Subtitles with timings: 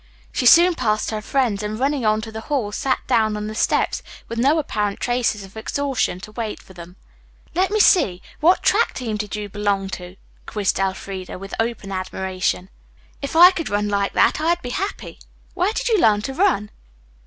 [0.31, 3.53] She soon passed her friends and running on to the hall sat down on the
[3.53, 6.95] steps with no apparent traces of exhaustion to wait for them.
[7.53, 10.15] "Let me see, what track team did you say you belonged to?"
[10.47, 12.71] quizzed Elfreda, with open admiration.
[13.21, 15.19] "If I could run like that I'd be happy.
[15.53, 16.71] Where did you learn to run?"